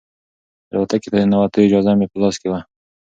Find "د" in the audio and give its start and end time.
1.19-1.23